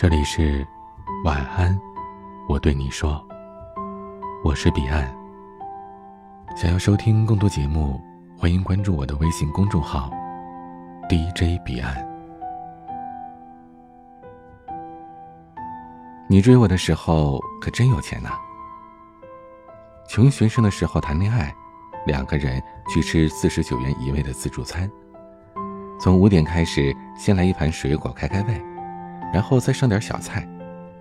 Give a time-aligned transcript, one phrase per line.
[0.00, 0.64] 这里是
[1.24, 1.76] 晚安，
[2.48, 3.20] 我对你说，
[4.44, 5.12] 我是彼岸。
[6.54, 8.00] 想要收听更多节目，
[8.38, 10.08] 欢迎关注我的微信公众号
[11.08, 11.96] DJ 彼岸。
[16.28, 18.38] 你追我的时候可真有钱呐！
[20.08, 21.52] 穷学生的时候谈恋爱，
[22.06, 24.88] 两个人去吃四十九元一位的自助餐。
[25.98, 28.62] 从五点开始，先来一盘水果开开胃，
[29.32, 30.46] 然后再上点小菜，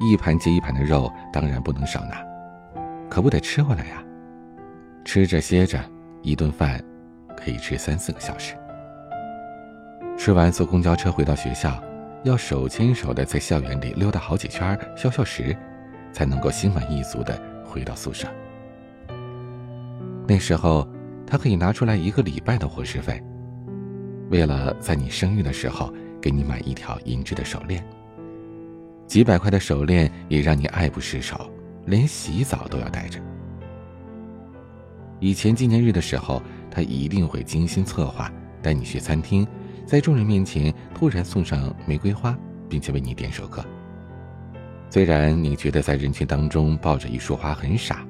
[0.00, 2.24] 一盘接一盘的肉，当然不能少拿，
[3.08, 4.02] 可不得吃回来呀。
[5.04, 5.78] 吃着歇着，
[6.22, 6.82] 一顿饭
[7.36, 8.54] 可以吃三四个小时。
[10.16, 11.80] 吃完坐公交车回到学校，
[12.24, 15.56] 要手牵手的在校园里溜达好几圈消消食，
[16.12, 18.26] 才能够心满意足的回到宿舍。
[20.26, 20.88] 那时候，
[21.24, 23.22] 他可以拿出来一个礼拜的伙食费。
[24.28, 27.86] 为了在你生日的时候给你买一条银质的手链，
[29.06, 31.50] 几百块的手链也让你爱不释手，
[31.86, 33.20] 连洗澡都要带着。
[35.20, 39.46] 以前纪念日的时候，他一定会精心策划，带你去餐厅，
[39.86, 42.36] 在众人面前突然送上玫瑰花，
[42.68, 43.64] 并且为你点首歌。
[44.90, 48.04] 虽然你觉得在人群当中抱着一束花很傻，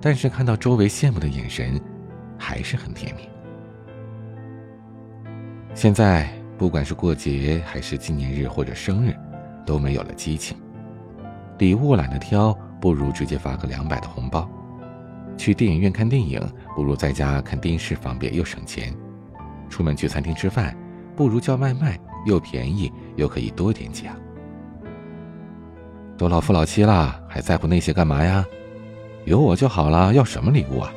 [0.00, 1.80] 但是看到周围羡慕的眼神，
[2.38, 3.22] 还是很甜蜜。
[5.74, 9.14] 现在不管是过节还是纪念日或者生日，
[9.64, 10.56] 都没有了激情。
[11.58, 14.48] 礼物懒得挑，不如直接发个两百的红包。
[15.36, 16.40] 去电影院看电影，
[16.74, 18.94] 不如在家看电视方便又省钱。
[19.68, 20.76] 出门去餐厅吃饭，
[21.16, 24.14] 不如叫外卖，又便宜又可以多点几样。
[26.16, 28.44] 都老夫老妻了，还在乎那些干嘛呀？
[29.24, 30.92] 有我就好了，要什么礼物啊？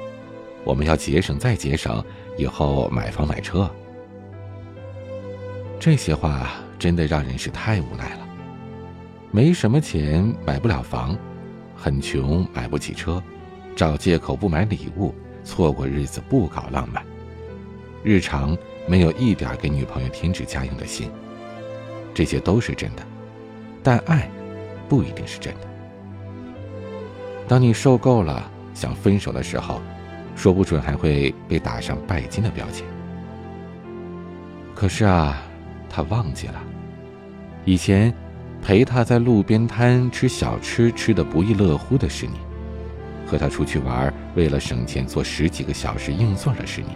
[0.63, 2.03] 我们要节省再节省，
[2.37, 3.69] 以后买房买车。
[5.79, 8.26] 这些话真的让人是太无奈了。
[9.37, 11.15] 没什么钱，买不了房；
[11.75, 13.21] 很穷，买不起车；
[13.75, 15.13] 找借口不买礼物，
[15.43, 17.03] 错过日子不搞浪漫；
[18.03, 18.57] 日常
[18.87, 21.11] 没有一点给女朋友添置家用的心。
[22.15, 23.03] 这些都是真的，
[23.83, 24.27] 但爱
[24.89, 25.59] 不一定是真的。
[27.47, 29.79] 当你受够了，想分手的时候，
[30.35, 32.83] 说不准还会被打上拜金的标签。
[34.73, 35.43] 可是啊。
[35.89, 36.61] 他忘记了，
[37.65, 38.13] 以前
[38.67, 42.33] 陪他在路边摊吃小吃吃的不亦乐乎的是你；
[43.25, 46.89] 和他出去玩，为了省钱坐十几个小时硬座的是你；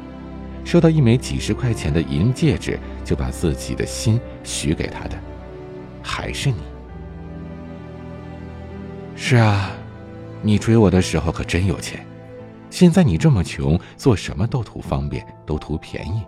[0.65, 5.17] 收到一枚几十块钱的银戒指就把自己的心许给他的，
[6.03, 6.57] 还是你。
[9.15, 9.71] 是啊，
[10.41, 12.05] 你追我的时候可真有钱，
[12.69, 16.21] 现在你这么穷，做什么都图方便，都图便宜，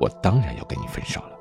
[0.00, 1.35] 我当然要跟你分手了。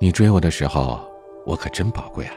[0.00, 1.00] 你追我的时候，
[1.44, 2.34] 我可真宝贵啊。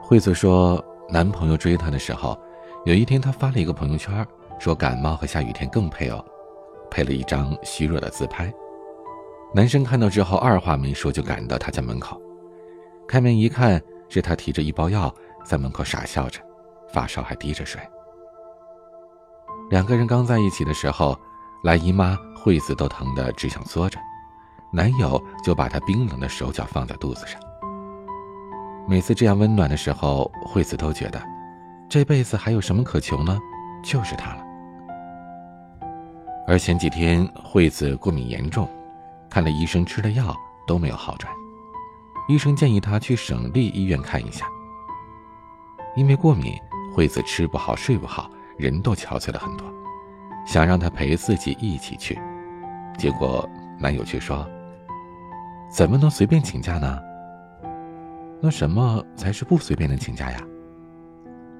[0.00, 2.38] 惠子说，男朋友追她的时候，
[2.84, 4.24] 有一天她发了一个朋友圈，
[4.60, 6.24] 说感冒和下雨天更配哦，
[6.88, 8.52] 配了一张虚弱的自拍。
[9.52, 12.20] 男生看到之后，二话没说就赶到她家门口，
[13.08, 15.12] 开门一看，是她提着一包药
[15.44, 16.40] 在门口傻笑着，
[16.92, 17.80] 发烧还滴着水。
[19.68, 21.18] 两个人刚在一起的时候，
[21.64, 23.98] 来姨妈，惠子都疼得只想缩着。
[24.76, 27.40] 男友就把她冰冷的手脚放在肚子上。
[28.86, 31.18] 每次这样温暖的时候，惠子都觉得，
[31.88, 33.38] 这辈子还有什么可求呢？
[33.82, 34.44] 就是他了。
[36.46, 38.68] 而前几天，惠子过敏严重，
[39.30, 41.32] 看了医生，吃了药都没有好转。
[42.28, 44.46] 医生建议她去省立医院看一下。
[45.96, 46.52] 因为过敏，
[46.94, 49.66] 惠子吃不好，睡不好，人都憔悴了很多，
[50.44, 52.20] 想让她陪自己一起去，
[52.98, 53.48] 结果
[53.78, 54.46] 男友却说。
[55.70, 57.02] 怎么能随便请假呢？
[58.40, 60.40] 那什么才是不随便的请假呀？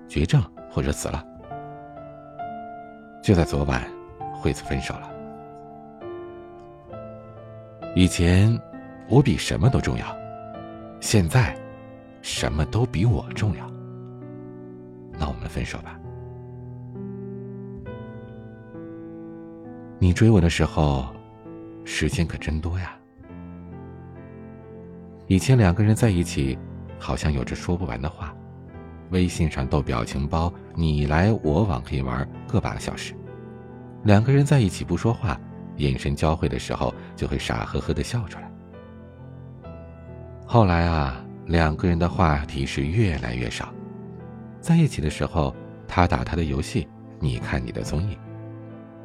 [0.08, 1.24] 绝症或者死了。
[3.22, 3.82] 就在昨晚，
[4.34, 5.10] 惠子分手了。
[7.94, 8.56] 以前
[9.08, 10.06] 我比什么都重要，
[11.00, 11.56] 现在
[12.22, 13.66] 什么都比我重要。
[15.18, 15.98] 那我们分手吧。
[19.98, 21.06] 你追我的时候，
[21.84, 22.96] 时间可真多呀。
[25.28, 26.56] 以前两个人在一起，
[27.00, 28.32] 好像有着说不完的话，
[29.10, 33.12] 微信上斗表情包，你来我往可以玩个把小时。
[34.04, 35.36] 两个人在一起不说话，
[35.78, 38.48] 眼神交汇的时候就会傻呵呵的笑出来。
[40.46, 43.68] 后来啊，两个人的话题是越来越少，
[44.60, 45.52] 在一起的时候，
[45.88, 46.86] 他打他的游戏，
[47.18, 48.16] 你看你的综艺；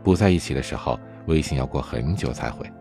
[0.04, 2.72] 不在一起的时候，微信要过很久才回。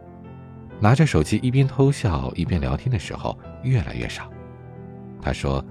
[0.80, 4.30] 拿着手机一边偷笑一边聊天的时候越来越少。
[5.20, 5.62] 他说，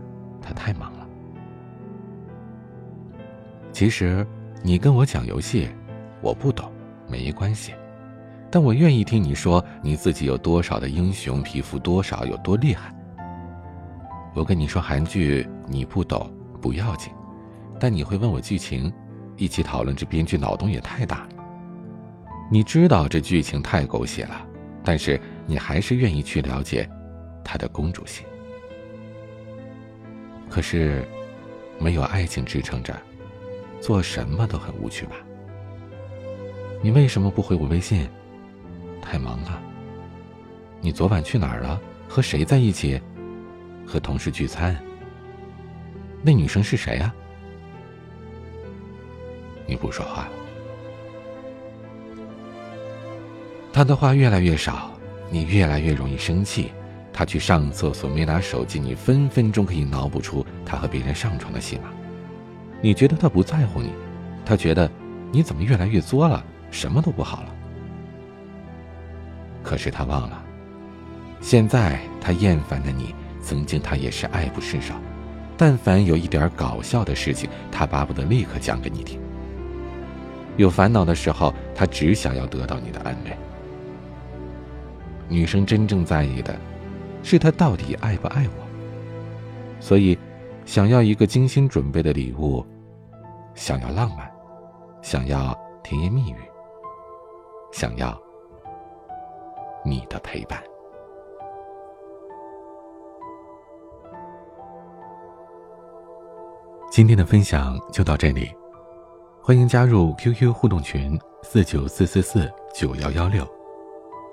[0.42, 1.08] 他太忙了。
[3.72, 4.26] 其实，
[4.62, 5.68] 你跟我讲游戏，
[6.22, 6.72] 我不懂，
[7.08, 7.74] 没关系。
[8.52, 12.94] 但我愿意听你说你自己有多少的英雄，皮肤多少有多厉害。
[14.36, 17.12] 我跟你说韩剧，你不懂不要紧，
[17.80, 18.92] 但你会问我剧情，
[19.38, 21.30] 一起讨论，这编剧脑洞也太大了。
[22.52, 24.46] 你知道这剧情太狗血了，
[24.90, 26.90] 但是你还是愿意去了解
[27.44, 28.26] 他的公主心。
[30.50, 31.08] 可是，
[31.78, 33.00] 没有爱情支撑着，
[33.80, 35.16] 做什么都很无趣吧？
[36.82, 38.10] 你为什么不回我微信？
[39.00, 39.62] 太忙了。
[40.82, 41.80] 你昨晚去哪儿了？
[42.08, 43.00] 和谁在一起？
[43.86, 44.76] 和同事聚餐。
[46.24, 47.14] 那女生是谁啊？
[49.68, 50.28] 你不说话
[53.72, 54.92] 他的话越来越少，
[55.30, 56.72] 你越来越容易生气。
[57.12, 61.84] 他去上厕所没拿手机，你分分钟可以脑补出他和别人上床的戏码。
[62.82, 63.92] 你觉得他不在乎你，
[64.46, 64.90] 他觉得
[65.32, 67.56] 你怎么越来越作了，什么都不好了。
[69.62, 70.42] 可是他忘了，
[71.42, 74.94] 现在他厌烦的你，曾经他也是爱不释手。
[75.58, 79.20] 但凡有一点搞笑的事情，他巴不得立刻讲给你听。
[80.56, 83.38] 有烦恼的时候，他只想要得到你的安慰。
[85.30, 86.54] 女生真正在意的，
[87.24, 88.66] 是他到底爱不爱我。
[89.80, 90.18] 所以，
[90.66, 92.66] 想要一个精心准备的礼物，
[93.56, 94.30] 想要浪漫，
[95.02, 96.38] 想要甜言蜜语，
[97.72, 98.20] 想要。
[99.86, 100.62] 你的陪伴。
[106.92, 108.52] 今天的分享就到这里，
[109.42, 113.48] 欢迎加入 QQ 互动群四九四四四九幺幺六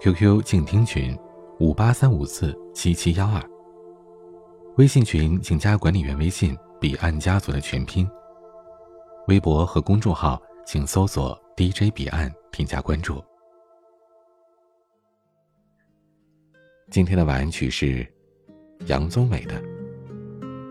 [0.01, 1.17] ，QQ 静听群
[1.59, 3.43] 五八三五四七七幺二，
[4.77, 8.09] 微信群请加管理员微信彼岸家族的全拼，
[9.29, 13.23] 微博和公众号请搜索 DJ 彼岸添加关注。
[16.91, 18.07] 今天的晚安曲是
[18.87, 19.61] 杨宗纬的《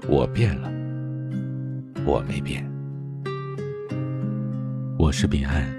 [0.08, 0.72] 我变了，
[2.06, 2.64] 我没变》。
[4.98, 5.70] 我是彼岸，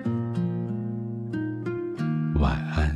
[2.39, 2.96] 晚安。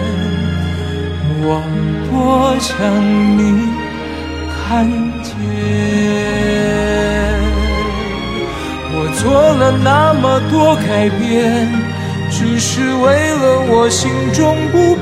[1.43, 1.61] 我
[2.09, 2.71] 多想
[3.37, 3.39] 你
[4.47, 4.87] 看
[5.23, 5.29] 见。
[8.93, 11.67] 我做了那么多改变，
[12.29, 14.95] 只是为了我心中不